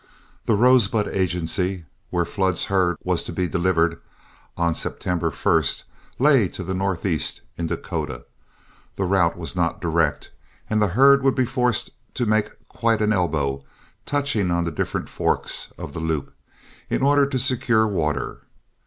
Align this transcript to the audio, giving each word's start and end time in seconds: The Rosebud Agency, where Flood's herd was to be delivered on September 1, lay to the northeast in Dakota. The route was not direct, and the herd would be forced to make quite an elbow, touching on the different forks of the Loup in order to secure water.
The 0.45 0.55
Rosebud 0.55 1.07
Agency, 1.09 1.85
where 2.09 2.25
Flood's 2.25 2.63
herd 2.65 2.97
was 3.03 3.23
to 3.25 3.31
be 3.31 3.47
delivered 3.47 4.01
on 4.57 4.73
September 4.73 5.29
1, 5.29 5.63
lay 6.17 6.47
to 6.47 6.63
the 6.63 6.73
northeast 6.73 7.41
in 7.55 7.67
Dakota. 7.67 8.25
The 8.95 9.03
route 9.05 9.37
was 9.37 9.55
not 9.55 9.79
direct, 9.79 10.31
and 10.67 10.81
the 10.81 10.87
herd 10.97 11.21
would 11.21 11.35
be 11.35 11.45
forced 11.45 11.91
to 12.15 12.25
make 12.25 12.67
quite 12.67 13.03
an 13.03 13.13
elbow, 13.13 13.63
touching 14.07 14.49
on 14.49 14.63
the 14.63 14.71
different 14.71 15.07
forks 15.07 15.71
of 15.77 15.93
the 15.93 15.99
Loup 15.99 16.33
in 16.89 17.03
order 17.03 17.27
to 17.27 17.37
secure 17.37 17.87
water. 17.87 18.39